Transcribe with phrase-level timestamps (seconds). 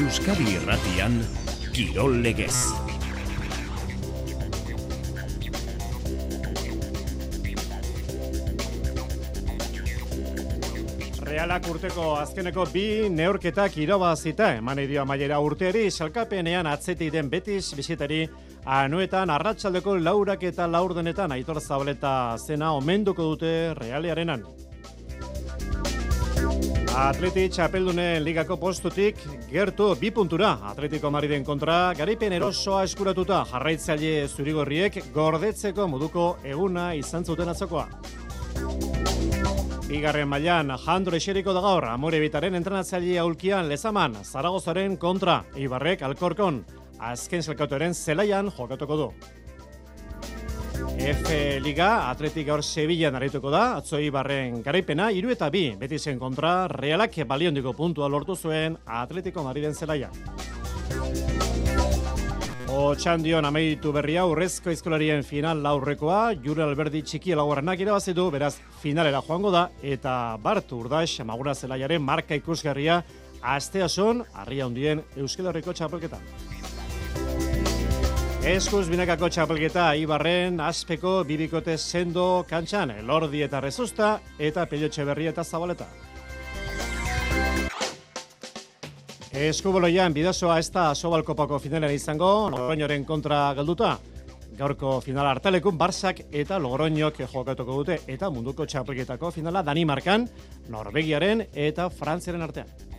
[0.00, 1.18] Euskadi Irratian
[1.74, 2.54] Kirol Legez.
[11.20, 18.22] Realak urteko azkeneko bi neurketak irabazita eman dio amaiera urteari salkapenean atzeti den betiz bisitari
[18.64, 24.48] anuetan arratsaldeko laurak eta laurdenetan aitor zabaleta zena omenduko dute Realearenan.
[26.90, 30.56] Atleti txapeldunen ligako postutik gertu bi puntura.
[30.72, 37.86] Atletiko Mariden kontra garaipen erosoa eskuratuta jarraitzaile zurigorriek gordetzeko moduko eguna izan zuten atzokoa.
[39.86, 46.64] Bigarren mailan Jandro Eseriko da gaur Amore Bitaren entrenatzaile aulkian lezaman Zaragozaren kontra Ibarrek Alkorkon
[46.98, 49.12] azken zelkautoren zelaian jokatuko du.
[51.00, 51.32] F
[51.64, 56.68] Liga, Atletik gaur Sevilla narituko da, atzoi barren garaipena, iru eta bi, beti zen kontra,
[56.68, 60.10] realak baliondiko puntua lortu zuen Atletiko Mariden zelaia.
[62.68, 69.50] Otxandion amaitu berria urrezko izkolarien final laurrekoa, Jure Alberdi txiki elaguarrenak irabazitu, beraz finalera joango
[69.50, 73.02] da, eta Bart Urdax, amagura zelaiaren marka ikusgarria,
[73.40, 76.49] astea son, arria hundien Euskal Herriko txapelketan.
[78.40, 85.44] Eskuz binakako txapelketa Ibarren, Azpeko, Bibikote, Sendo, Kantxan, Lordi eta Rezusta, eta Pelotxe Berri eta
[85.44, 85.84] Zabaleta.
[89.36, 93.98] Eskuboloian, bidazoa ez da sobalkopako finalen izango, Logroñoren kontra galduta.
[94.56, 100.24] Gaurko final hartalekun, Barsak eta Logroñok jokatuko dute, eta munduko txapelketako finala Danimarkan,
[100.72, 102.89] Norvegiaren eta Frantziaren artean.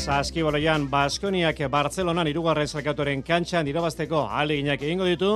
[0.00, 5.32] Saskiboloian Baskoniak Bartzelonan irugarren zelkatoren kantxan irabazteko aleginak egingo ditu,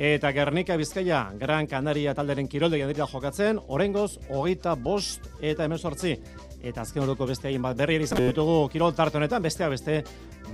[0.00, 6.14] eta Gernika Bizkaia Gran Canaria talderen kirolde dira jokatzen, orengoz, hogeita bost eta emezortzi.
[6.62, 10.02] Eta azken horoko beste egin bat berri izan ditugu kirol tarte honetan, bestea beste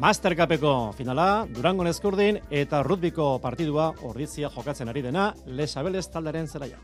[0.03, 6.83] Mastercapeko finala, Durango Neskurdin eta Rutbiko partidua ordizia jokatzen ari dena, Les Abeles talderen zelaia.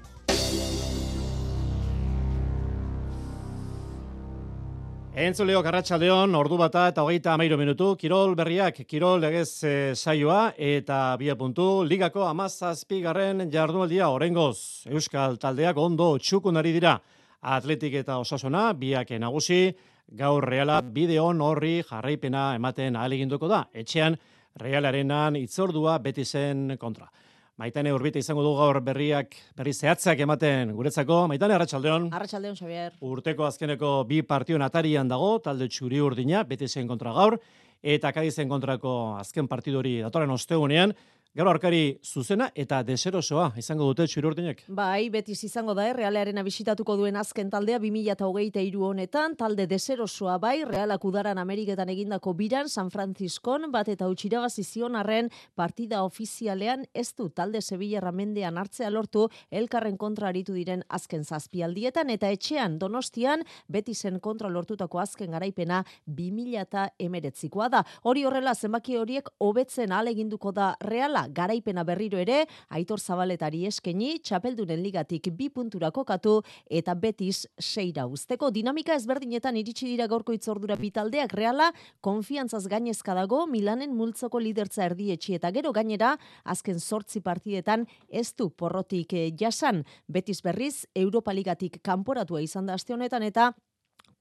[5.21, 11.01] Entzuleo Karratxaldeon, ordu bata eta hogeita amairu minutu, Kirol berriak, Kirol legez e, saioa eta
[11.21, 14.87] bia puntu, ligako amazazpigarren jardunaldia orengoz.
[14.89, 16.95] Euskal taldeak ondo txukunari dira
[17.43, 19.75] atletik eta osasona, biak nagusi,
[20.09, 23.67] gaur reala bideon horri jarraipena ematen ahaleginduko da.
[23.75, 24.17] Etxean,
[24.57, 27.13] realarenan itzordua beti zen kontra.
[27.60, 31.26] Maitane urbite izango du gaur berriak, berri zehatzak ematen guretzako.
[31.28, 32.06] Maitane, Arratxaldeon.
[32.16, 32.94] Arratxaldeon, Xavier.
[33.04, 37.37] Urteko azkeneko bi partio atarian dago, talde txuri urdina, beti zen kontra gaur,
[37.82, 40.94] eta kadizen kontrako azken partidori datoren ostegunean,
[41.31, 44.65] Gaur arkari zuzena eta deserosoa izango dute txururtinek.
[44.75, 45.93] Bai, betiz izango da, eh?
[45.95, 52.67] Realearen abisitatuko duen azken taldea 2008 honetan, talde deserosoa bai, Realak udaran Ameriketan egindako biran,
[52.69, 58.91] San Franciscon, bat eta utxira zion arren partida ofizialean ez du talde Sevilla ramendean hartzea
[58.91, 65.85] lortu, elkarren kontra aritu diren azken zazpialdietan, eta etxean donostian, betizen kontra lortutako azken garaipena
[66.09, 67.85] 2000 emeretzikoa da.
[68.03, 74.83] Hori horrela, zenbaki horiek hobetzen aleginduko da Reala, garaipena berriro ere, Aitor Zabaletari eskeni, txapeldunen
[74.83, 78.51] ligatik bi puntura kokatu eta betiz seira usteko.
[78.51, 81.71] Dinamika ezberdinetan iritsi dira gorko itzordura bitaldeak reala,
[82.01, 88.51] konfiantzaz gainezka dago, Milanen multzoko lidertza erdietxi eta gero gainera, azken sortzi partidetan ez du
[88.51, 89.85] porrotik eh, jasan.
[90.09, 93.53] Betiz berriz, Europa Ligatik kanporatua izan da aste honetan eta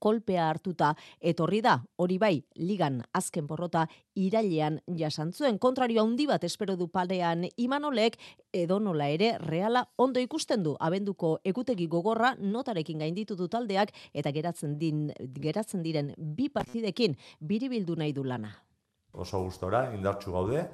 [0.00, 1.76] kolpea hartuta etorri da.
[2.00, 5.58] Hori bai, ligan azken porrota irailean jasantzuen.
[5.62, 8.18] Kontrario handi bat espero du palean imanolek
[8.52, 10.74] edo nola ere reala ondo ikusten du.
[10.80, 15.10] Abenduko egutegi gogorra notarekin gainditu du taldeak eta geratzen din
[15.40, 18.54] geratzen diren bi partidekin biribildu nahi du lana.
[19.12, 20.64] Oso gustora indartsu gaude.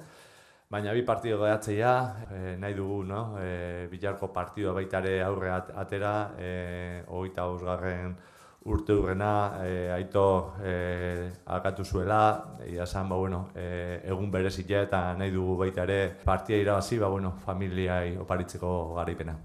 [0.69, 1.91] Baina bi partido gehatzea
[2.27, 3.21] e, nahi dugu, no?
[3.39, 6.49] E, bilarko partidua baita ere aurre atera, e,
[7.07, 7.45] hogeita
[8.67, 9.31] urte urrena
[9.63, 15.83] e, aito e, alkatu zuela, ia ba, bueno, e, egun berezia eta nahi dugu baita
[15.83, 19.37] ere partia irabazi, ba, bueno, familiai oparitzeko garaipena.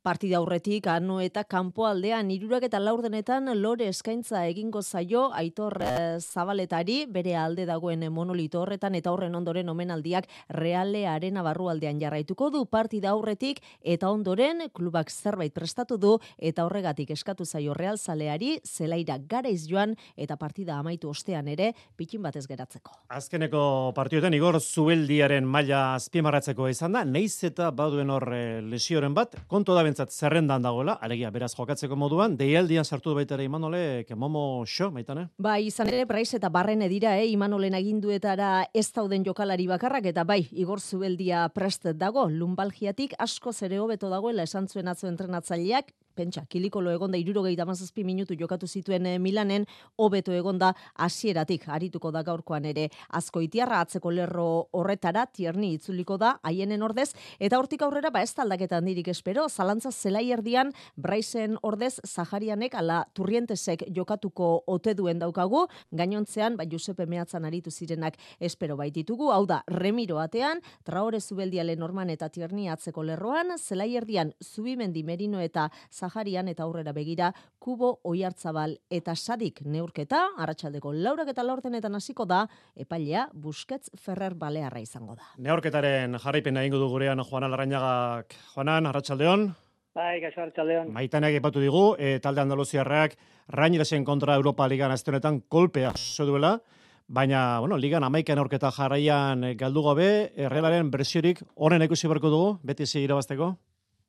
[0.00, 6.16] Partida aurretik anu eta kanpo aldean irurak eta laurdenetan lore eskaintza egingo zaio aitor eh,
[6.20, 10.24] zabaletari bere alde dagoen monolito horretan eta horren ondoren omenaldiak
[10.56, 16.64] reale arena barru aldean jarraituko du partida aurretik eta ondoren klubak zerbait prestatu du eta
[16.64, 22.46] horregatik eskatu zaio real zaleari zelaira garaiz joan eta partida amaitu ostean ere pikin batez
[22.48, 22.96] geratzeko.
[23.12, 29.36] Azkeneko partioetan igor zubeldiaren maila azpimarratzeko izan da, neiz eta baduen hor eh, lesioren bat,
[29.46, 34.62] konto da bentsat zerrendan dagoela, alegia beraz jokatzeko moduan, deialdian sartu baita ere Imanole, kemomo
[34.66, 35.26] xo, maitane?
[35.38, 40.24] Ba, izan ere, Brais eta Barren edira, eh, Imanolen aginduetara ez dauden jokalari bakarrak, eta
[40.24, 46.44] bai, Igor Zubeldia prest dago, lumbalgiatik asko zere hobeto dagoela esan zuen atzo entrenatzaileak, pentsa,
[46.50, 49.64] kilikolo egonda irurogeita mazazpi minutu jokatu zituen eh, Milanen,
[50.00, 52.88] hobeto egonda hasieratik arituko da gaurkoan ere.
[53.16, 58.84] Azkoitiarra atzeko lerro horretara, tierni itzuliko da, haienen ordez, eta hortik aurrera ba ez taldaketan
[58.88, 65.66] dirik espero, zalantza zelai erdian, Braisen ordez, Zaharianek, ala turrientesek jokatuko ote duen daukagu,
[65.96, 72.10] gainontzean, ba Josepe Meatzan aritu zirenak espero baititugu, hau da, remiro atean, traore zubeldiale norman
[72.12, 75.70] eta tierni atzeko lerroan, zelai erdian, zubimendi merino eta
[76.10, 77.30] Zaharian eta aurrera begira,
[77.62, 82.46] kubo oiartzabal eta sadik neurketa, arratsaldeko laurak eta laurtenetan hasiko da,
[82.76, 85.30] epailea Busquets Ferrer Balearra izango da.
[85.38, 88.34] Neorketaren jarraipen egingo du gurean Juan Alarrañagak.
[88.54, 89.50] Juanan, arratsaldeon.
[89.94, 90.92] Bai, kaixo hartxaldeon.
[90.94, 93.16] Maitaneak ipatu digu, e, talde Andaluziarrak
[93.50, 96.60] Rainirasen kontra Europa Ligan azte honetan kolpea zo duela,
[97.08, 102.86] baina, bueno, Ligan amaikan aurketa jarraian galdu gabe, errealaren bersiorik horren ikusi barko dugu, beti
[102.86, 103.56] zi irabazteko?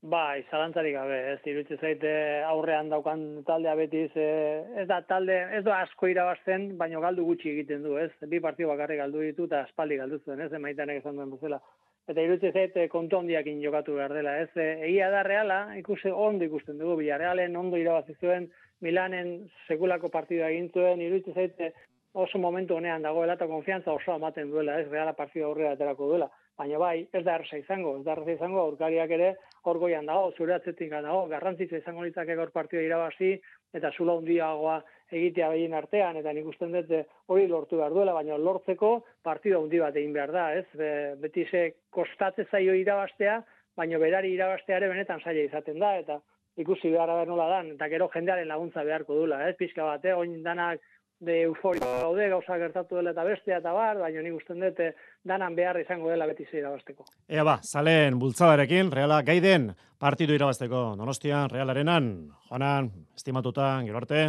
[0.02, 2.12] Bai, zalantzarik gabe, ez iruditzen zaite
[2.50, 7.84] aurrean daukan taldea betiz, ez da talde, ez da asko irabazten, baino galdu gutxi egiten
[7.86, 8.10] du, ez?
[8.32, 10.50] Bi partio bakarrik galdu ditu eta aspaldi galdu zuen, ez?
[10.58, 11.62] Emaitanek esan duen bezala.
[12.10, 14.50] Eta iruditzen zaite kontu handiakin jokatu behar dela, ez?
[14.90, 18.50] Egia da reala, ikusi ondo ikusten dugu, Villarrealen ondo irabazi zuen,
[18.82, 19.36] Milanen
[19.68, 21.76] sekulako partidua egin zuen, iruditzen zaite
[22.18, 24.90] oso momentu honean dagoela eta konfiantza oso ematen duela, ez?
[24.90, 28.62] Reala partida aurrera aterako duela baina bai, ez da erresa izango, ez da erresa izango,
[28.62, 29.30] aurkariak ere
[29.64, 33.36] hor goian dago, zure atzetik dago, garrantzitza izango litzake gaur partida irabazi,
[33.74, 34.82] eta zula hundiagoa
[35.12, 38.92] egitea behien artean, eta nik usten dut eh, hori lortu behar duela, baina lortzeko
[39.24, 40.66] partida hundi bat egin behar da, ez?
[40.78, 43.42] Be, beti ze kostatze zaio irabastea,
[43.78, 46.20] baina berari irabazteare benetan zaila izaten da, eta
[46.62, 49.56] ikusi behar nola dan, eta gero jendearen laguntza beharko dula, ez?
[49.60, 50.16] Pizka bat, eh?
[50.16, 50.82] oin danak
[51.22, 54.92] de euforia gaude gauza gertatu dela eta bestea eta bar, baina nik usten dut eh,
[55.24, 57.06] danan behar izango dela beti zei irabazteko.
[57.30, 59.70] Ea ba, zalen bultzadarekin, reala gaiden
[60.02, 60.82] partidu irabazteko.
[60.98, 62.10] Donostian, realarenan,
[62.50, 64.24] joanan, estimatutan, gero arte.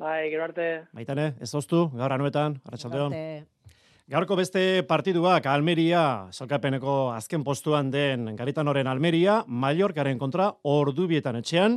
[0.00, 0.68] Bai, gero arte.
[0.96, 3.16] Maitane, ez oztu, gaur anuetan, arratsaldeon.
[4.08, 11.76] Gaurko beste partiduak Almeria, salkapeneko azken postuan den Garitanoren Almeria, Mallorcaren kontra ordubietan etxean,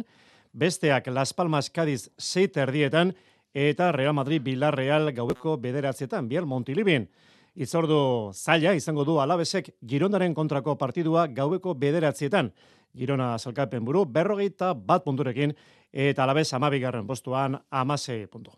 [0.54, 3.12] besteak Las Palmas Cádiz seit erdietan,
[3.54, 7.08] eta Real Madrid Villarreal gaueko bederatzietan, biel Montilibin.
[7.56, 12.52] Itzordu zaila izango du alabesek Girondaren kontrako partidua gaueko bederatzietan.
[12.96, 15.54] Girona salkapen buru, berrogeita bat punturekin,
[15.92, 18.52] eta alabez amabigarren postuan amasei puntu.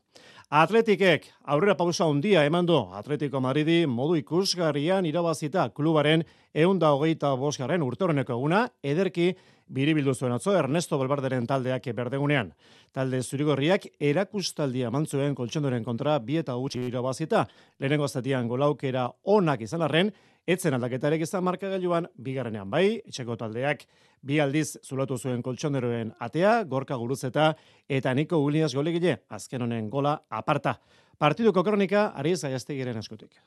[0.54, 6.24] Atletikek aurrera pausa handia eman du Atletico Madridi modu ikusgarrian irabazita klubaren
[6.54, 9.34] eunda hogeita bosgarren urtoreneko eguna, ederki
[9.74, 12.52] biribildu zuen atzo Ernesto Balbarderen taldeak berdegunean.
[12.94, 17.48] Talde zurigorriak erakustaldia mantzuen koltsondoren kontra bi eta gutxi irabazita.
[17.80, 20.12] Lehenengo zatian golaukera onak izan arren,
[20.46, 23.86] etzen aldaketarek izan markagailuan bigarrenean bai, etxeko taldeak
[24.24, 27.54] bi aldiz zulatu zuen koltsonderoen atea, gorka guruzeta
[27.90, 30.78] eta Niko Williams golegile azken honen gola aparta.
[31.20, 33.38] Partiduko kronika, ari zaiaztegiren eskutik.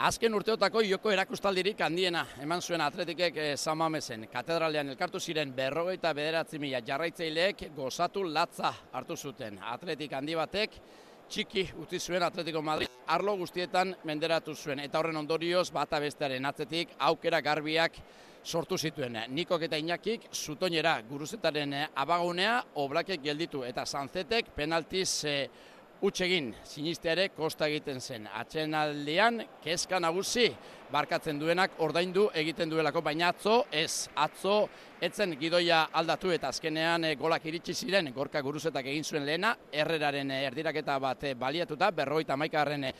[0.00, 3.78] Azken urteotako joko erakustaldirik handiena eman zuen atletikek e, San
[4.32, 9.58] Katedralean elkartu ziren berrogeita bederatzi mila jarraitzaileek gozatu latza hartu zuten.
[9.62, 10.70] Atletik handi batek
[11.28, 14.80] txiki utzi zuen Atletico Madrid arlo guztietan menderatu zuen.
[14.80, 17.92] Eta horren ondorioz bata bestearen atzetik aukera garbiak
[18.42, 19.18] sortu zituen.
[19.28, 25.36] Nikok eta Inakik zutoinera guruzetaren eh, abagunea oblakek gelditu eta Sanzetek penaltiz e,
[26.02, 28.26] utxegin sinisteare kosta egiten zen.
[28.26, 30.48] Atxenaldian, kezka nagusi
[30.92, 34.56] barkatzen duenak ordaindu egiten duelako, baina atzo, ez, atzo,
[35.00, 40.30] etzen gidoia aldatu eta azkenean e, golak iritsi ziren, gorka guruzetak egin zuen lehena, erreraren
[40.34, 42.90] e, erdiraketa bat e, baliatuta, berroita maikarren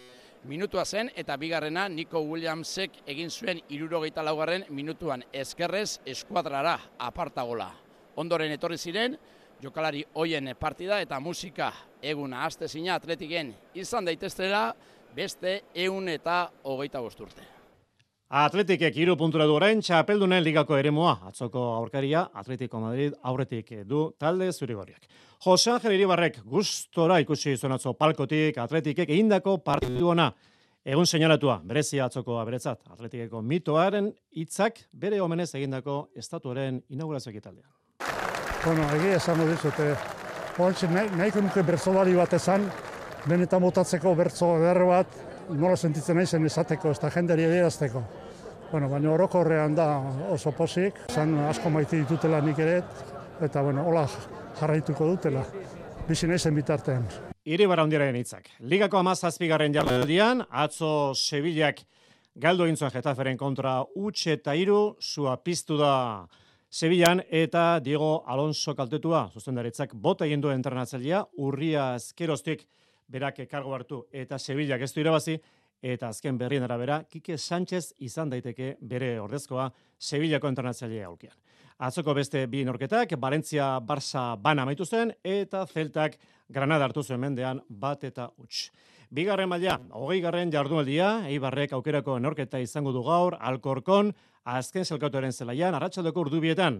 [0.48, 7.70] minutua zen, eta bigarrena Nico Williamsek egin zuen irurogeita laugarren minutuan eskerrez eskuadrara apartagola.
[8.16, 9.16] Ondoren etorri ziren,
[9.62, 14.72] jokalari hoien partida eta musika eguna aste zina atletiken izan daiteztela
[15.14, 17.42] beste eun eta hogeita bosturte.
[18.32, 24.48] Atletikek iru puntura du orain, txapeldunen ligako eremoa, atzoko aurkaria, Atletico Madrid aurretik du talde
[24.52, 25.04] zurigorriak.
[25.44, 30.30] Jose Angel Iribarrek gustora ikusi zonatzo palkotik, Atletikek egindako partidu ona,
[30.82, 37.81] egun seinalatua, berezia atzoko aberetzat, Atletikeko mitoaren hitzak bere omenez egindako estatuaren inaugurazioak italdean.
[38.62, 39.94] Bueno, egia esango dizut, eh,
[40.62, 42.68] Hortxe, nahiko nuke bertzolari bat esan,
[43.26, 45.16] benetan botatzeko bertzo eder bat,
[45.50, 48.02] nola sentitzen nahi zen esateko, ez da jenderi edierazteko.
[48.70, 49.86] Bueno, baina orokorrean da
[50.30, 52.76] oso posik, zan asko maite ditutela nik ere,
[53.42, 54.04] eta bueno, hola
[54.60, 55.42] jarraituko dutela,
[56.06, 57.08] bizi naizen bitartean.
[57.44, 58.46] Iri handiaren hitzak.
[58.60, 61.82] Ligako amazazpigarren jardunaldian, atzo Sevillak
[62.36, 66.28] galdu egin zuen Getaferen kontra utx eta iru, zua piztu da
[66.72, 72.62] Sevillan eta Diego Alonso kaltetua, zuzendaritzak bota egin du entrenatzailea, urria azkerostik
[73.12, 75.34] berak kargo hartu eta Sevillak ez du irabazi,
[75.82, 81.36] eta azken berrien arabera, Kike Sánchez izan daiteke bere ordezkoa Sevillako entrenatzailea aulkian.
[81.84, 86.16] Atzoko beste bi norketak, Valencia Barça bana amaitu zen, eta Celtak
[86.48, 88.70] Granada hartu zuen mendean bat eta huts.
[89.12, 94.08] Bigarren maila, hogei garren jardunaldia, Eibarrek aukerako norketa izango du gaur, Alkorkon,
[94.48, 96.78] azken zelkautuaren zelaian, arratsaldeko urdubietan.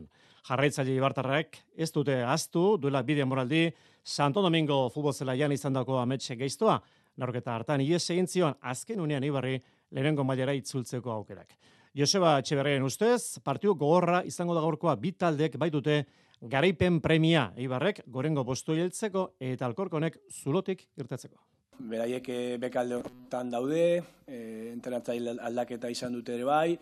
[0.49, 3.67] Jarraitzaile Ibartarrek ez dute aztu, duela bide moraldi,
[4.03, 6.79] Santo Domingo futbol zelaian izan dako ametxe geiztoa,
[7.21, 9.59] norketa hartan ies egin zion, azken unean Ibarri
[9.93, 11.53] lehenengo mailera itzultzeko aukerak.
[11.93, 16.07] Joseba Etxeberrien ustez, partiu gogorra izango da gaurkoa bitaldek baitute
[16.41, 24.03] garaipen premia Ibarrek gorengo postu hiltzeko eta alkorkonek zulotik irtetzeko beraiek eh, bekalde hortan daude,
[24.27, 24.37] e,
[24.73, 26.79] entrenatzaile aldaketa izan dute ere bai,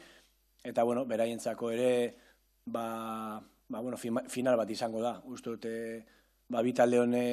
[0.64, 1.92] eta bueno, beraientzako ere
[2.66, 5.14] ba, ba, bueno, final bat izango da.
[5.25, 5.73] Uste dute
[6.49, 7.25] ba, bitalde hone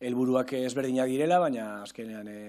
[0.00, 2.40] helburuak ezberdinak direla, baina azkenean e,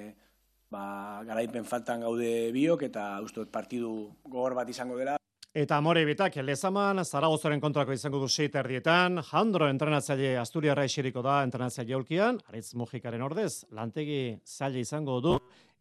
[0.72, 0.84] ba,
[1.27, 5.17] garaipen faltan gaude biok eta uste dut partidu gogor bat izango dela.
[5.51, 11.41] Eta amore bitak, lezaman, Zaragozaren kontrako izango du seit erdietan, Jandro entrenatzaile Asturiarra esiriko da
[11.43, 15.34] entrenatzaile holkian, Aritz Mujikaren ordez, lantegi zaila izango du,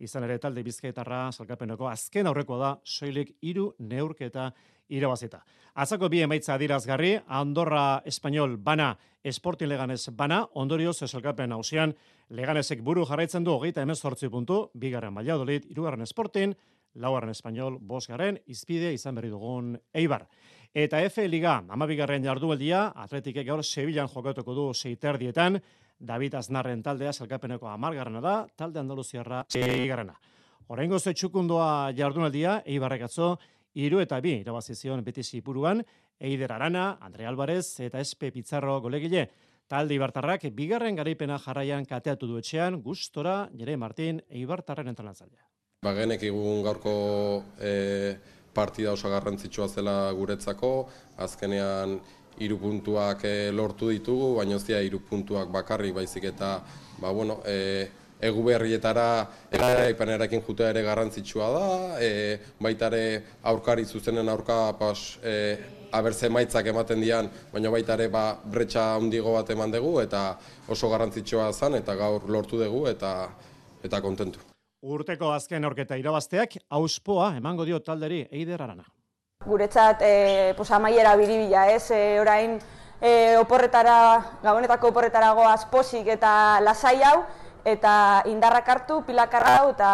[0.02, 4.48] izan ere talde bizkaitarra salkapenoko azken aurrekoa da, soilik iru neurketa
[4.90, 5.44] irabazita.
[5.78, 11.94] Azako bi emaitza adirazgarri, Andorra Espainol bana, Esportin Leganez bana, ondorioz esalkapen hausian,
[12.34, 16.58] Leganesek buru jarraitzen du, hogeita emezortzi puntu, bigarren baliadolit, irugarren Esportin,
[16.94, 20.26] laugarren espainol, bosgarren, izpide izan berri dugun eibar.
[20.74, 25.60] Eta F Liga, amabigarren jardueldia, atletikek gaur Sevillan jokatuko du seiterdietan,
[26.00, 30.14] David Aznarren taldea salkapeneko amargarrena da, talde Andaluziarra seigarrena.
[30.70, 33.34] Horrengo zetxukundoa jardunaldia, eibarrek atzo,
[33.74, 35.82] iru eta bi, irabazizion beti zipuruan,
[36.20, 39.28] Eider Arana, Andre Alvarez eta Espe Pizarro golegile.
[39.70, 45.46] Talde Ibartarrak bigarren garaipena jarraian kateatu du etxean, gustora, Jere Martin, Eibartarren entrenatzailea.
[45.80, 46.90] Ba, genek egun gaurko
[47.56, 47.70] e,
[48.52, 50.72] partida oso garrantzitsua zela guretzako,
[51.24, 51.94] azkenean
[52.44, 56.50] hiru puntuak e, lortu ditugu, baina ez dira hiru puntuak bakarrik baizik eta
[56.98, 57.88] ba, bueno, e,
[58.28, 59.06] egu berrietara
[59.56, 61.64] eraipanerakin jutea ere garrantzitsua da,
[61.96, 62.12] e,
[62.60, 65.34] baita ere aurkari zuzenen aurka pas, e,
[65.96, 70.28] abertze maitzak ematen dian, baina baita ere ba, bretxa handigo bat eman dugu eta
[70.68, 73.16] oso garrantzitsua zen eta gaur lortu dugu eta
[73.80, 74.49] eta kontentu.
[74.80, 78.86] Urteko azken orketa irabazteak auspoa emango dio talderi Eider Arana.
[79.44, 81.90] Guretzat eh pues amaiera biribila, ez?
[81.90, 82.58] E, orain
[83.00, 87.26] e, oporretara, gabonetako oporretara goaz posik eta lasai hau
[87.64, 89.90] eta indarrak hartu, pilakarra hau eta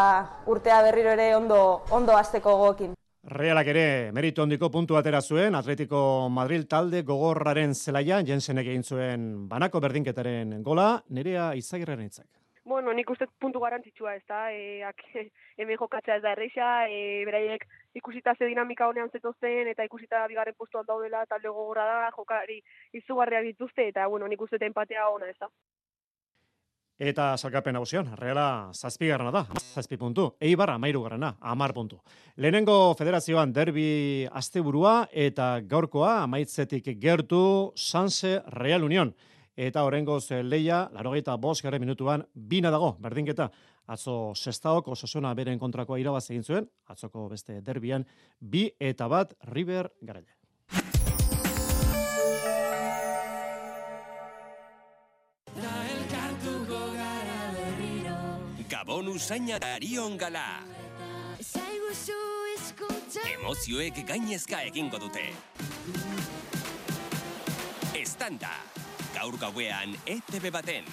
[0.47, 2.95] urtea berriro ere ondo ondo hasteko gogokin.
[3.27, 9.49] Realak ere meritu hondiko puntu atera zuen, Atletico Madrid talde gogorraren zelaia, jensenek egin zuen
[9.49, 12.46] banako berdinketaren gola, nerea izagirren itzak.
[12.67, 15.05] Bueno, nik uste puntu garantzitsua ez da, e, ak,
[15.61, 17.63] hemen jokatzea ez da erreixa, e, beraiek
[17.95, 22.61] ikusita ze dinamika honean zen eta ikusita bigarren postuan daudela, talde gogorra da, jokari
[22.93, 25.49] izugarriak dituzte, eta bueno, nik uste empatea ona ez da.
[26.99, 29.45] Eta salkapen hausian, reala zazpigarrana da,
[29.77, 32.01] zazpi puntu, eibarra mairu garrana, amar puntu.
[32.37, 39.15] Lehenengo federazioan derbi asteburua eta gaurkoa amaitzetik gertu Sanse Real Union
[39.57, 43.51] eta horrengoz leia, larogeita bost garre minutuan, bina dago, berdinketa,
[43.89, 48.05] atzo sestaok osasuna beren kontrakoa irabaz egin zuen, atzoko beste derbian,
[48.41, 50.35] bi eta bat River Garaile.
[58.67, 60.61] Gabon usaina darion gala.
[63.31, 65.31] Emozioek gainezka egingo dute.
[67.95, 68.59] Estanda
[69.17, 70.89] gaur gauean ETV baten.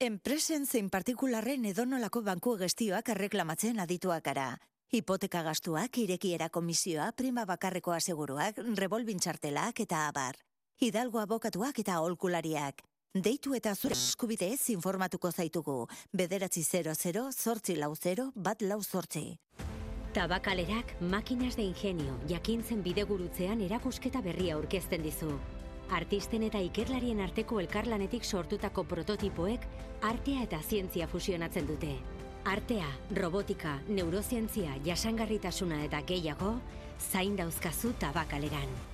[0.00, 4.54] Enpresen zein partikularren edonolako banku gestioak erreklamatzen adituak gara.
[4.90, 10.38] Hipoteka gastuak, irekiera komisioa, prima bakarreko aseguruak, revolvin txartelak eta abar.
[10.80, 12.80] Hidalgo abokatuak eta holkulariak.
[13.14, 15.84] Deitu eta zure eskubideez informatuko zaitugu.
[16.16, 19.36] Bederatzi 00, zortzi lau 0, bat lau zortzi.
[20.12, 25.36] Tabakalerak makinas de ingenio jakintzen bidegurutzean erakusketa berria aurkezten dizu.
[25.94, 29.70] Artisten eta ikerlarien arteko elkarlanetik sortutako prototipoek
[30.10, 31.94] artea eta zientzia fusionatzen dute.
[32.42, 36.56] Artea, robotika, neurozientzia, jasangarritasuna eta gehiago,
[37.12, 38.89] zain dauzkazu tabakaleran.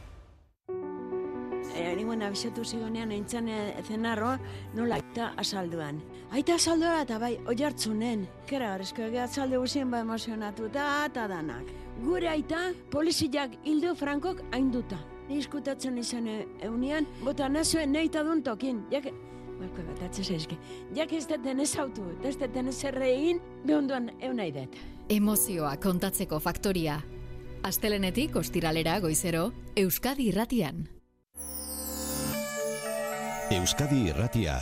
[1.76, 3.50] E, ninguen abisatu zigonean eintzan
[3.84, 4.38] zenarroa
[4.74, 6.00] nola aita asalduan.
[6.32, 8.26] Aita asalduan eta bai, oi hartzunen.
[8.48, 11.68] Kera ege atzalde guzien ba emozionatu eta danak.
[12.02, 14.98] Gure aita poliziak hildu frankok hainduta.
[15.28, 18.84] Ni iskutatzen izan e, eunian, bota nazuen neita dun tokin.
[18.90, 19.12] Jak,
[19.56, 20.58] Balko bat, atzese eski.
[20.96, 24.76] Jak ez deten ez autu, eta ez deten ez erre egin, behonduan eun nahi dut.
[25.08, 27.00] Emozioa kontatzeko faktoria.
[27.66, 30.95] Astelenetik ostiralera goizero, Euskadi irratian.
[33.46, 34.56] Euskadi irratia.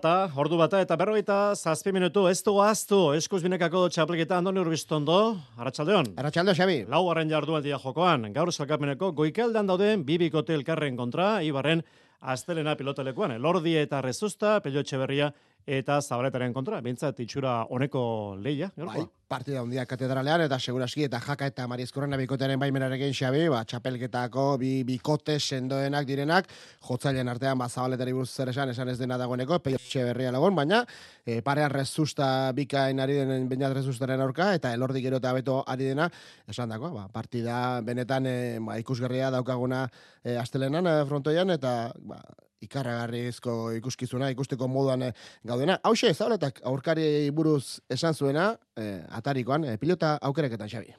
[0.00, 5.16] Eta, ordu bata eta berrogeita zazpi minutu, ez du aztu, eskuz binekako txapliketa andoni urbistondo,
[5.60, 6.14] Arratxaldeon.
[6.16, 6.78] Arratxaldo, Xabi.
[6.88, 11.84] Lau harren jardualdia jokoan, gaur salkapeneko goikaldan dauden bibikote elkarren kontra, Ibarren
[12.24, 15.28] astelena pilotalekuan, elordi eta rezusta, pelotxe berria
[15.66, 18.70] eta zabaletaren kontra, bintzat itxura honeko leia.
[18.76, 24.44] Bai, partida handia katedralean eta seguraski eta jaka eta marizkorren bikotearen baimenarekin xabi, ba, txapelketako
[24.60, 26.50] bi bikote sendoenak direnak,
[26.84, 30.84] jotzailean artean ba, zabaletari buruz zer esan, esan ez dena dagoeneko, pelotxe berria lagun, baina
[31.24, 35.90] e, parean rezusta bikain ari denen bainat rezustaren aurka, eta elordi gero eta beto ari
[35.92, 36.10] dena,
[36.48, 39.86] esan dako, ba, partida benetan e, ba, ikusgarria daukaguna
[40.22, 42.20] e, astelenan e, frontoian, eta ba,
[42.64, 45.12] ikarragarrizko ikuskizuna, ikusteko moduan e,
[45.44, 45.78] gaudena.
[45.84, 50.94] Hauxe, zauretak aurkari buruz esan zuena, e, atarikoan, e, pilota aukeraketan, Xabi.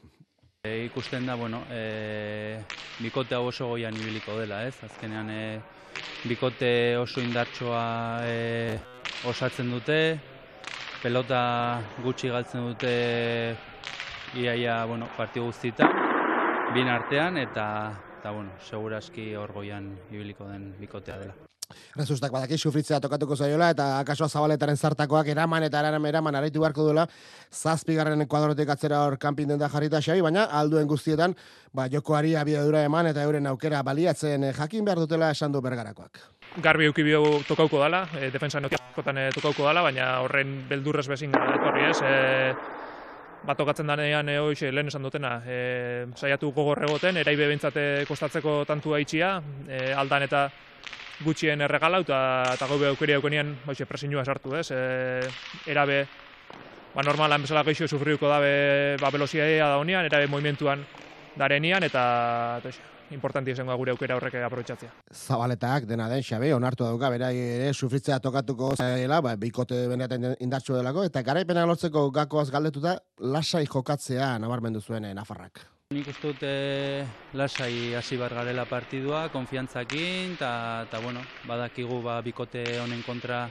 [0.66, 2.58] E, ikusten da, bueno, e,
[2.98, 4.74] bikote hau oso goian ibiliko dela, ez?
[4.88, 5.60] Azkenean, e,
[6.26, 7.86] bikote oso indartsoa
[8.26, 8.80] e,
[9.30, 10.00] osatzen dute,
[11.04, 11.40] pelota
[12.02, 12.94] gutxi galtzen dute
[14.34, 15.88] iaia, bueno, partio guztita,
[16.74, 17.68] bin artean, eta,
[18.20, 21.36] eta bueno, seguraski hor goian ibiliko den bikotea dela.
[21.96, 26.86] Rezustak badaki sufritzea tokatuko zaiola eta akaso zabaletaren zartakoak eraman eta eraman eraman araitu beharko
[26.88, 27.08] duela
[27.52, 31.36] zazpigarren ekuadorotik atzera hor kanpin den da jarrita xabi, baina alduen guztietan
[31.74, 36.20] ba, jokoari abiadura eman eta euren aukera baliatzen jakin behar dutela esan du bergarakoak.
[36.64, 41.90] Garbi eukibio tokauko dala, e, defensa nokiakotan e, tokauko dala, baina horren beldurrez bezin gara
[41.90, 41.98] ez.
[42.02, 42.84] E,
[43.46, 45.58] bat tokatzen danean e, hoxe, lehen esan dutena, e,
[46.16, 49.36] saiatu gogor egoten, eraibe bentsate kostatzeko tantua itxia,
[49.68, 50.48] e, aldan eta
[51.24, 52.20] gutxien erregala eta
[52.54, 54.70] eta gaube aukeri aukenian hoxe presinua sartu, ez?
[54.72, 55.22] E,
[55.72, 56.06] erabe
[56.96, 60.84] ba normalan bezala geixo sufriuko dabe ba velocidadea da honian, erabe movimentuan
[61.36, 62.04] darenian eta
[62.60, 62.72] eta
[63.12, 64.90] importanti izango gure aukera horrek aprobetxatzea.
[65.14, 70.76] Zabaletak dena den Xabi onartu dauka berai ere sufritzea tokatuko zaila, ba bikote benetan indartsu
[70.80, 75.75] delako eta garaipena lortzeko gakoaz galdetuta lasai jokatzea nabarmendu zuen Nafarrak.
[75.94, 77.06] Nik uste dut e,
[77.38, 83.44] lasai hasi bar garela partidua, konfiantzakin, eta bueno, badakigu ba, bikote honen kontra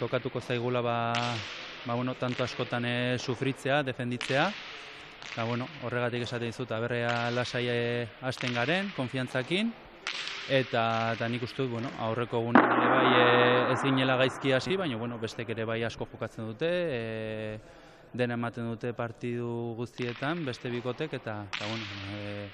[0.00, 0.96] tokatuko zaigula ba,
[1.86, 4.48] ba, bueno, tanto askotan e, sufritzea, defenditzea.
[5.30, 9.70] Eta bueno, horregatik esaten dizut, aberrea lasai e, hasten garen, konfiantzakin.
[10.50, 10.82] Eta,
[11.14, 13.28] eta nik uste bueno, aurreko egun bai e,
[13.76, 16.66] ez ginela gaizki hasi, baina bueno, bestek ere bai asko jokatzen dute.
[16.66, 17.79] E,
[18.12, 22.50] dena ematen dute partidu guztietan, beste bikotek, eta, eta bueno, e,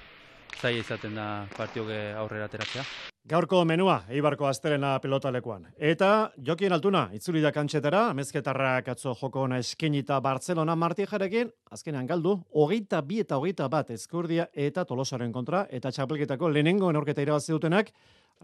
[0.57, 2.85] zaila izaten da partioge aurrera ateratzea.
[3.27, 5.65] Gaurko menua, Eibarko astelena pelotalekuan.
[5.83, 12.37] Eta Jokien Altuna, itzuli da kantxetara, amezketarrak atzo joko ona eskenita Barcelona martijarekin, azkenean galdu,
[12.55, 17.91] hogeita bi eta hogeita bat eskurdia eta tolosaren kontra, eta txapelketako lehenengo enorketa irabazi dutenak,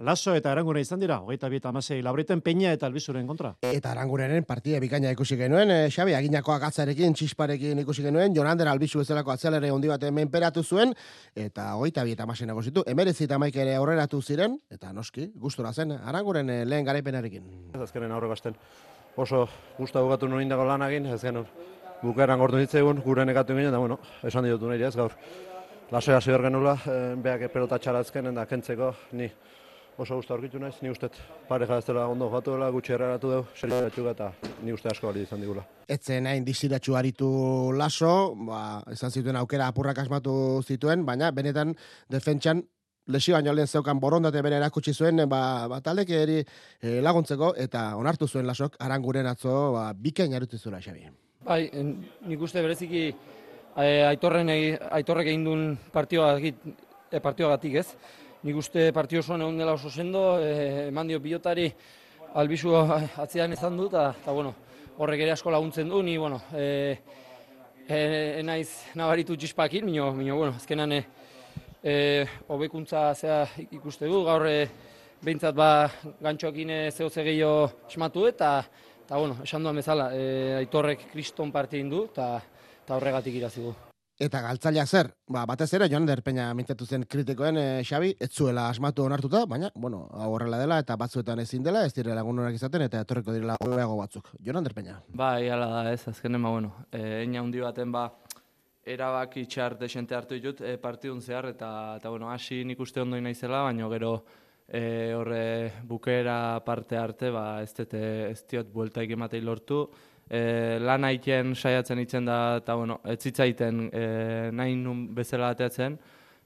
[0.01, 3.51] Laso eta Arangune izan dira, hogeita bi eta amasei labriten peña eta albizuren kontra.
[3.69, 9.03] Eta Aranguneren partida bikaina ikusi genuen, e, Xabi, aginako agatzarekin, txisparekin ikusi genuen, Jonander albizu
[9.03, 10.95] bezalako atzelere hondi bat menperatu zuen,
[11.37, 15.73] eta hogeita bi eta amasei nagozitu, emerezi eta maik ere aurreratu ziren, eta noski, gustura
[15.73, 17.49] zen, Aranguren e, lehen garaipenarekin.
[17.77, 18.57] Azkenen aurre gasten,
[19.17, 19.47] oso
[19.79, 21.49] guzta bugatu nuen indako lanagin, ez genuen,
[22.03, 25.15] bukeran gortu ditzegun, gure negatu ginen, da bueno, esan ditutu nahi ez gaur.
[25.93, 29.29] Lasoa hasi behar genula, e, beak pelota txaratzken, da kentzeko, ni
[29.99, 31.11] oso gustu aurkitu naiz, ni uste
[31.49, 34.31] pareja ez dela ondo jatu dela, gutxi erraratu dugu, seriratxu eta
[34.65, 35.65] ni uste asko bali izan digula.
[35.89, 37.29] Etzen nahi diziratxu aritu
[37.77, 41.77] laso, ba, izan zituen aukera apurrak asmatu zituen, baina benetan
[42.09, 42.65] defentsan
[43.07, 47.97] lesi baino lehen zeukan borondate bere erakutsi zuen, ba, ba taldek eri e, laguntzeko, eta
[47.99, 51.09] onartu zuen lasok, aranguren atzo, ba, bikain arutu zuela, Xabi.
[51.43, 51.63] Bai,
[52.29, 54.51] nik uste bereziki eh, aitorren,
[54.91, 57.89] aitorrek egin duen partioa, e, partioagatik ez,
[58.43, 61.69] nik uste partio oso egon dela oso sendo, e, eman dio pilotari
[62.39, 62.77] albizu
[63.23, 64.55] atzian izan du, eta bueno,
[64.99, 66.99] horrek ere asko laguntzen du, ni, bueno, e,
[67.89, 71.01] e, naiz nabaritu txispakin, mino, mino, bueno, azkenan
[71.83, 74.69] e, e, hobekuntza zea ikuste du, gaur e,
[75.23, 75.91] behintzat ba
[76.23, 78.63] gantxoakin e, zehotze gehiago esmatu eta
[79.07, 82.39] Ta bueno, esan duan bezala, e, aitorrek kriston parte du, eta
[82.87, 83.73] ta horregatik irazi du.
[84.23, 88.69] Eta galtzaileak zer, ba, batez ere, joan derpeina mintzatu zen kritikoen, e, Xabi, ez zuela
[88.71, 92.87] asmatu onartuta, baina, bueno, hau horrela dela, eta batzuetan ezin dela, ez direla lagun izaten,
[92.87, 94.31] eta etorriko direla hobeago batzuk.
[94.41, 95.01] Joan derpeina.
[95.09, 98.07] Ba, iala da ez, azkenen, ba, bueno, e, eina hundi baten, ba,
[98.85, 103.21] erabaki txar desente hartu ditut e, partidun zehar, eta, eta bueno, hasi nik uste ondo
[103.21, 104.15] naizela, baina gero
[104.69, 109.85] e, horre bukera parte arte, ba, ez, dute, ez diot bueltaik ematei lortu,
[110.29, 114.05] e, lan haiten saiatzen itzen da, eta bueno, ez zitzaiten e,
[114.53, 115.99] nahi nun bezala ateatzen,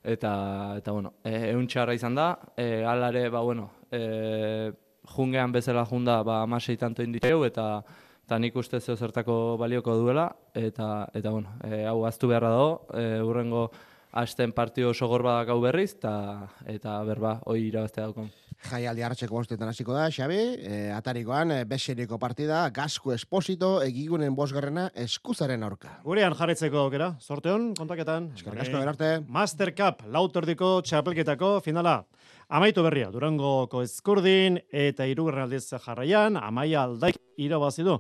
[0.05, 0.33] eta,
[0.79, 4.73] eta bueno, e, egun txarra izan da, e, alare, ba, bueno, e,
[5.17, 7.85] jungean bezala junda, ba, amasei tanto inditeu, eta
[8.27, 10.27] eta nik uste zeo zertako balioko duela,
[10.59, 13.69] eta, eta bueno, e, hau aztu beharra dago, e, urrengo
[14.17, 18.33] hasten partio oso gorba gau berriz, eta, eta berba, hoi irabaztea daukon.
[18.67, 24.89] Jaialdi hartxeko bostetan hasiko da, Xabi, e, atarikoan, e, beseriko partida, Gasko Esposito, egigunen bosgarrena,
[25.07, 26.01] eskuzaren aurka.
[26.03, 28.33] Gurean jarretzeko aukera, sorteon, kontaketan.
[28.35, 29.13] Eskerrik asko, berarte.
[29.29, 32.01] Master Cup, lautordiko txapelketako finala.
[32.47, 37.97] Amaitu berria, Durangoko eskurdin eta irugarren aldiz jarraian, amaia aldaik irabazi du.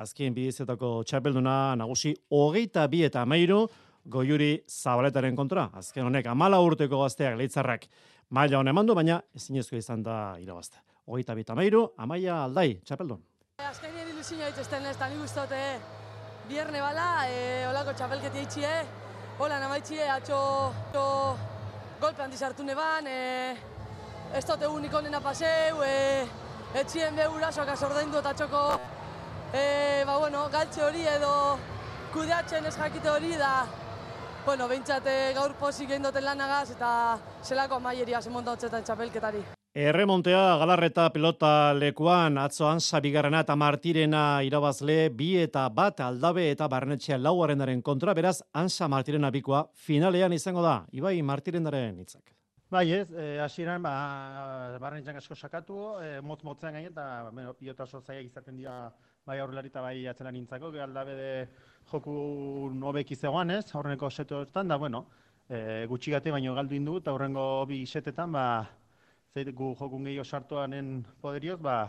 [0.00, 3.66] Azkien bidizetako txapelduna nagusi hogeita bi eta amairu,
[4.08, 5.66] goiuri zabaletaren kontra.
[5.76, 7.84] Azken honek amala urteko gazteak leitzarrak
[8.30, 10.80] maila hone mandu, baina ezinezko izan da irabazte.
[11.04, 13.20] Hogeita bita meiru, amaia aldai, txapeldun.
[13.66, 15.60] Azken nire ilusinio dituzten ez, tani guztote,
[16.48, 18.72] bierne bala, e, olako txapelketi eitxie,
[19.36, 20.40] hola namaitxie, atxo,
[20.88, 21.04] atxo
[22.00, 23.79] golpe handi sartu neban, e,
[24.34, 26.26] ez dute unik onena paseu, e,
[26.80, 28.64] etxien be urasoak azordaindu eta txoko,
[29.52, 29.64] e,
[30.06, 31.32] ba bueno, galtxe hori edo
[32.14, 33.66] kudeatzen ez jakite hori da,
[34.46, 36.92] bueno, behintzate gaur posik egin duten lanagaz eta
[37.42, 39.42] zelako amaieria zemonta hotzetan txapelketari.
[39.80, 46.66] Erremontea galarreta pelota lekuan atzo ansa bigarrena eta martirena irabazle bi eta bat aldabe eta
[46.66, 52.39] barnetxea lauarenaren kontra, beraz ansa martirena bikoa finalean izango da, Ibai martirenaren hitzak.
[52.70, 53.92] Bai ez, e, hasieran ba,
[54.78, 58.74] barnetxean asko sakatu, e, motz motzean gaine eta bueno, pilota oso zaila izaten dira
[59.26, 61.32] bai aurrelari eta bai atzelan nintzako, aldabe de
[61.90, 62.14] joku
[62.78, 65.02] nobek izegoan ez, aurreneko setetan, da bueno,
[65.48, 68.46] e, gutxi gate baino galdu indu, eta aurrengo bi setetan, ba,
[69.34, 71.80] zeit gu jokun gehiago sartuanen poderioz, ba,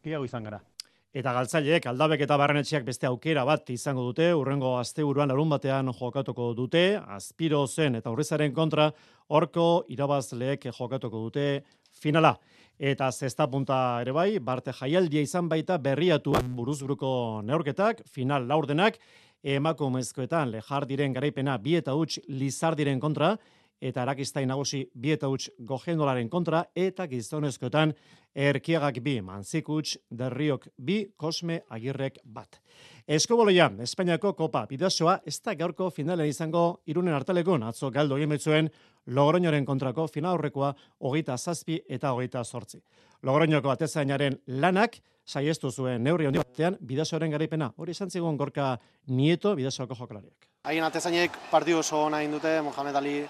[0.00, 0.64] gehiago izan gara.
[1.12, 6.46] Eta galtzaileek aldabek eta barrenetxeak beste aukera bat izango dute, urrengo asteburuan larun batean jokatuko
[6.56, 6.84] dute,
[7.16, 8.86] azpiro zen eta horrezaren kontra,
[9.28, 11.44] orko irabazleek jokatuko dute
[11.92, 12.38] finala.
[12.80, 18.96] Eta zesta punta ere bai, barte jaialdia izan baita berriatu buruzburuko neorketak, final laurdenak,
[19.44, 23.34] emakumezkoetan lejar diren garaipena bi eta huts lizar diren kontra,
[23.82, 27.92] eta arakistain nagusi bi eta huts gogendolaren kontra, eta gizonezkoetan
[28.32, 32.60] erkiagak bi, manzikuts, derriok bi, kosme agirrek bat.
[33.06, 38.70] Eskoboloia, Espainiako kopa, bidazoa, ez da gaurko finalen izango irunen hartalekun, atzo galdo egin betzuen,
[39.06, 40.68] Logroñoren kontrako final horrekoa
[41.02, 42.78] hogeita zazpi eta hogeita sortzi.
[43.26, 47.72] Logroñoko atezainaren lanak, saiestu zuen neurri handi batean bidasoaren garaipena.
[47.76, 48.76] Hori izan zigun gorka
[49.08, 50.46] nieto bidasoako jokalariak.
[50.70, 53.24] Haien atezainek partidu oso ona dute, Mohamed Ali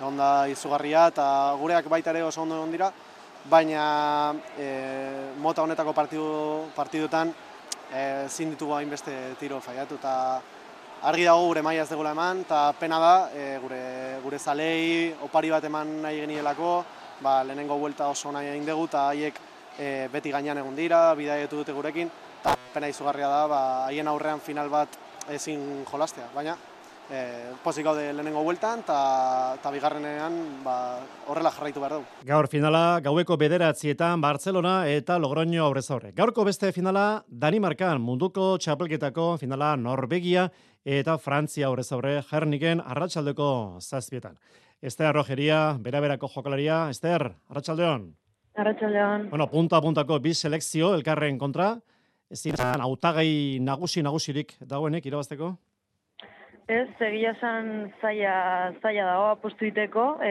[0.00, 1.26] onda izugarria eta
[1.60, 2.92] gureak baita ere oso ondo dira,
[3.44, 6.26] baina e, mota honetako partidu
[6.76, 7.32] partidutan
[7.92, 10.40] e, zin ditugu hainbeste tiro faiatu eta
[11.02, 13.82] argi dago gure maia ez degula eman eta pena da e, gure
[14.22, 16.84] gure zalei opari bat eman nahi genielako,
[17.20, 19.40] ba, lehenengo buelta oso nahi egin dugu eta haiek
[19.78, 24.40] e, beti gainean egon dira, bidaietu dute gurekin, eta pena izugarria da, ba, haien aurrean
[24.40, 24.98] final bat
[25.30, 26.56] ezin jolastea, baina
[27.12, 30.76] e, pozik gaude lehenengo bueltan, eta bigarrenean ba,
[31.28, 32.08] horrela jarraitu behar dugu.
[32.26, 36.12] Gaur finala, gaueko bederatzietan Barcelona eta Logroño aurrez aurre.
[36.16, 40.48] Gaurko beste finala, Danimarkan munduko txapelketako finala Norvegia
[40.84, 44.38] eta Frantzia aurrez aurre Jerniken arratsaldeko zazpietan.
[44.82, 46.88] Ester Rogeria, bera-berako jokalaria.
[46.90, 48.08] Ester, arratsaldeon.
[48.58, 49.28] Arratxaldean.
[49.30, 51.76] Bueno, punta puntako bi selekzio elkarren kontra.
[52.32, 55.52] Ez dira, autagai nagusi nagusirik dagoenek irabazteko?
[56.70, 58.34] Ez, egia esan zaila,
[58.78, 60.30] zaila dago apostu iteko, e,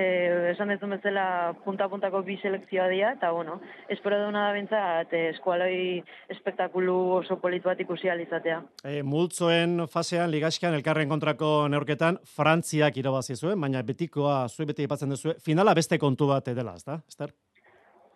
[0.53, 1.25] esan ez bezala
[1.65, 3.59] punta-puntako bi selekzioa dira, eta bueno,
[3.91, 5.99] espero duna da bintzat eskualoi
[6.31, 8.61] espektakulu oso politu bat ikusi alizatea.
[8.83, 15.11] E, multzoen fasean, ligaskian elkarren kontrako neurketan, Frantziak irabazi zuen, baina betikoa zuen beti ipatzen
[15.11, 17.35] duzu, finala beste kontu bat edela, ez da, Ester?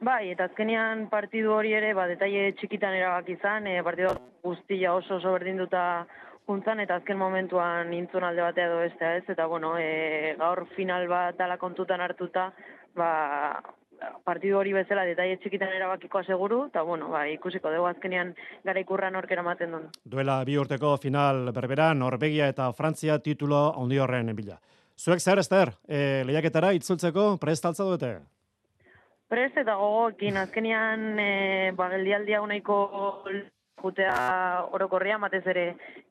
[0.06, 5.20] Bai, eta azkenian partidu hori ere, ba, detaile txikitan erabak izan, e, partidu guztia oso
[5.20, 6.06] oso berdinduta
[6.48, 11.08] juntzan, eta azken momentuan intzun alde batea edo bestea ez, eta bueno, e, gaur final
[11.10, 12.52] bat dala kontutan hartuta,
[12.96, 13.10] ba,
[14.26, 18.34] partidu hori bezala detaile txikitan erabakikoa seguru, eta bueno, ba, ikusiko dugu azkenean
[18.66, 19.90] gara ikurra nork eramaten duen.
[20.04, 24.60] Duela bi urteko final berbera, Norvegia eta Frantzia titulo handi horren bila.
[24.96, 28.14] Zuek zer, Ester, e, lehiaketara itzultzeko prest altza duete?
[29.28, 32.78] Prest eta gogoekin, azkenean e, ba, geldialdia unaiko
[33.82, 35.66] jutea orokorria, batez ere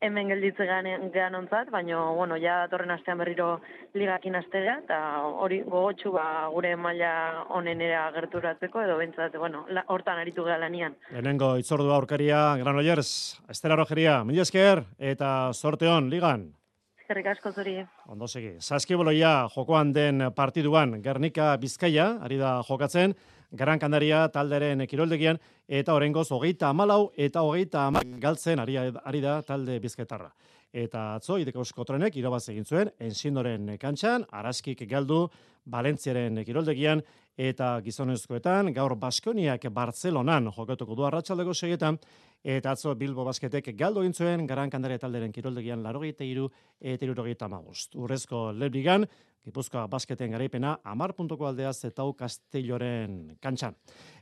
[0.05, 3.48] hemen gelditze gean, ontzat, baina, bueno, ja datorren astean berriro
[3.94, 4.98] ligakin astea, eta
[5.44, 7.12] hori gogotxu ba, gure maila
[7.57, 10.96] onenera gerturatzeko, edo bentsat, bueno, la, hortan aritu geha lanian.
[11.12, 16.53] Lehenengo itzordu aurkaria, Granollers, Estela Rogeria, mila esker, eta sorte hon, ligan.
[17.05, 17.74] Eskerrik asko zuri.
[18.09, 18.55] Ondo segi.
[18.64, 23.12] Saskiboloia jokoan den partiduan Gernika Bizkaia, ari da jokatzen,
[23.55, 25.38] Gran Canaria talderen kiroldegian,
[25.69, 30.33] eta horrengoz hogeita amalau eta hogeita amak galtzen ari, ari da talde bizketarra.
[30.75, 35.29] Eta atzo, ideko trenek irabaz egin zuen, ensindoren kantxan, araskik galdu,
[35.71, 37.01] Valentziaren kiroldegian,
[37.38, 41.99] eta gizonezkoetan, gaur Baskoniak Bartzelonan jokatuko du arratsaldeko segetan,
[42.45, 47.49] eta atzo Bilbo Basketek galdu egin zuen, Gran Canaria talderen kiroldegian larogeita iru, eta irurogeita
[47.49, 47.97] magust.
[47.97, 49.09] Urrezko lebrigan,
[49.45, 53.75] Gipuzkoa basketen garaipena amar puntoko aldea zetau Castelloren kantxan.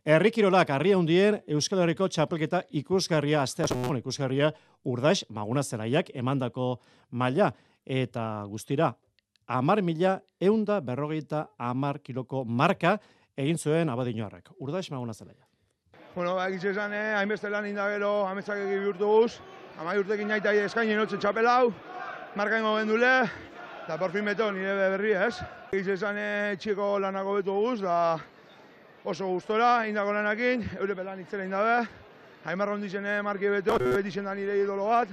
[0.03, 3.67] Errikirolak arria hundien Euskal Herriko txapelketa ikusgarria, astea
[3.99, 4.51] ikusgarria,
[4.83, 6.81] urdaix maguna zelaiak emandako
[7.11, 7.53] maila
[7.87, 8.97] eta guztira
[9.47, 12.99] amar mila eunda berrogeita amar kiloko marka
[13.37, 14.53] egin zuen abadinoarrak.
[14.59, 15.52] Urdaix maguna zelaia.
[16.15, 19.39] Bueno, ba, egiz esan, eh, hainbeste lan indagero, ametzak egi bihurtu guz,
[19.81, 21.71] amai urtekin nahi eta eskaini notzen txapelau,
[22.37, 23.13] marka ingo gendule,
[23.87, 25.39] eta por fin beto nire berri ez.
[25.73, 28.19] Egiz esan, eh, txiko lanako betu guz, da
[29.05, 31.79] oso gustora, indako lanakin, eure pelan itzela indabe,
[32.45, 35.09] haimarra honditzen eh, marki beto, beti zen da nire idolo bat,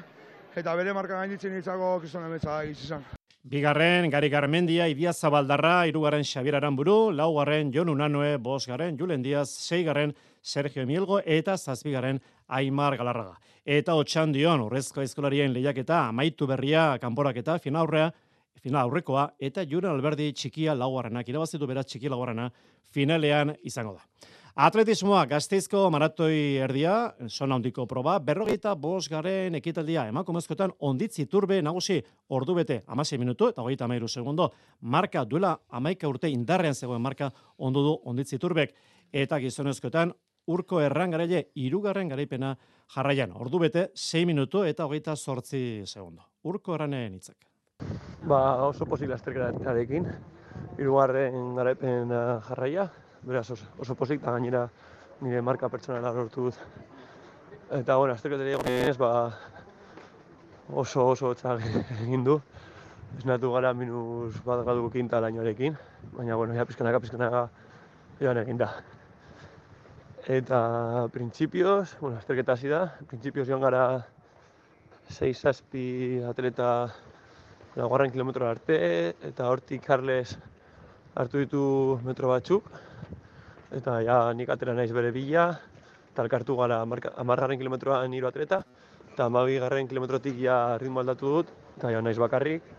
[0.54, 3.08] eta bere marka gainditzen ditzako kriston emetza egiz esan.
[3.50, 10.12] Bigarren, Gari Garmendia, Idia Zabaldarra, irugarren Xabier Aramburu, laugarren Jon Unanue, bosgarren Julen Diaz, seigarren
[10.42, 13.38] Sergio Emielgo eta zazpigarren Aimar Galarraga.
[13.66, 18.12] Eta otxan dion, urrezko eskolarien lehiaketa, amaitu berria, kanporaketa, finaurrea,
[18.60, 22.50] final aurrekoa, eta Juren Alberdi txikia laugarrenak, irabazitu beraz txiki laugarrena,
[22.92, 24.36] finalean izango da.
[24.60, 32.02] Atletismoa, gazteizko maratoi erdia, zona hondiko proba, berrogeita bos garen ekitaldia, emakumezkoetan onditzi turbe nagusi
[32.36, 34.50] ordu bete, amase minutu eta hogeita amairu segundo,
[34.82, 38.76] marka duela amaika urte indarrean zegoen marka ondu du onditzi turbek,
[39.14, 40.12] eta gizonezkoetan
[40.50, 42.56] urko errangarele irugarren garaipena
[42.96, 46.26] jarraian, ordu bete, 6 minutu eta hogeita sortzi segundo.
[46.44, 47.38] Urko erranen hitzak.
[48.28, 50.08] Ba, oso posible azterketarekin,
[50.82, 52.14] irugarren garaipen
[52.48, 52.90] jarraia,
[53.24, 54.66] beraz oso, oso pozik, eta gainera
[55.22, 56.60] nire marka pertsonala lortu dut.
[57.70, 58.58] Eta, bueno, azterketari
[58.90, 59.30] ez, ba,
[60.74, 61.64] oso oso txak
[62.04, 62.40] egin du.
[63.18, 65.78] Esnatu gara minus bat galduko kinta lainoarekin,
[66.14, 67.48] baina, bueno, ja pizkanaka, pizkanaka
[68.20, 68.74] joan egin da.
[70.30, 73.86] Eta printzipioz, bueno, azterketa hasi da, printzipioz joan gara
[75.10, 75.86] 6 zazpi
[76.22, 76.68] atleta
[77.74, 78.78] laguarren kilometro arte,
[79.26, 80.36] eta hortik Carles
[81.18, 81.64] hartu ditu
[82.06, 82.70] metro batzuk,
[83.74, 85.48] eta ja nik atera naiz bere bila,
[86.12, 88.62] eta elkartu gara amargarren kilometroan hiru atleta,
[89.10, 92.70] eta amabi garren kilometrotik ja ritmo aldatu dut, eta ja naiz bakarrik,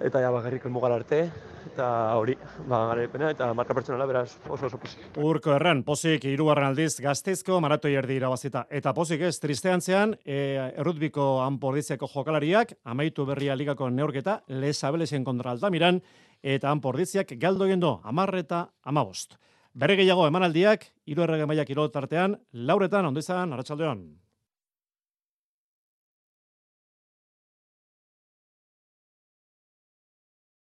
[0.00, 1.26] eta ja bakarrik elmugar arte,
[1.72, 2.34] eta hori,
[2.68, 5.04] ba, garaipena, eta marka pertsonala beraz oso oso pozik.
[5.16, 8.66] Urko erran, pozik irugarren aldiz gazteizko maratoi erdi irabazita.
[8.70, 10.38] Eta pozik ez, tristeantzean, e,
[10.82, 16.00] errutbiko anpordiziako jokalariak, amaitu berria ligako neorketa, lesabelezen kontra altamiran,
[16.42, 19.38] eta anpordiziak galdo egin amarreta amabost.
[19.74, 24.22] Bere gehiago emanaldiak, hiru errege mailak tartean, lauretan, ondo izan, arratsaldeon.